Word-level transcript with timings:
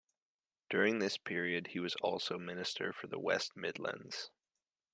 During 0.67 0.97
this 0.97 1.19
period 1.19 1.67
he 1.73 1.79
was 1.79 1.93
also 2.01 2.39
Minister 2.39 2.91
for 2.91 3.05
the 3.05 3.19
West 3.19 3.55
Midlands. 3.55 4.31